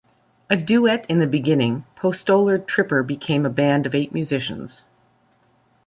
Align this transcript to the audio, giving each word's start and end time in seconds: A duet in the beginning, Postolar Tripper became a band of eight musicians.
A 0.49 0.57
duet 0.57 1.05
in 1.09 1.19
the 1.19 1.27
beginning, 1.27 1.85
Postolar 1.95 2.57
Tripper 2.65 3.03
became 3.03 3.45
a 3.45 3.51
band 3.51 3.85
of 3.85 3.93
eight 3.93 4.15
musicians. 4.15 4.83